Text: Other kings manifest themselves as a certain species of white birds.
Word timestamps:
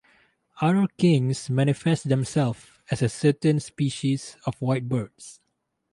Other 0.61 0.87
kings 0.97 1.47
manifest 1.47 2.09
themselves 2.09 2.65
as 2.89 3.03
a 3.03 3.07
certain 3.07 3.59
species 3.59 4.35
of 4.47 4.59
white 4.59 4.89
birds. 4.89 5.39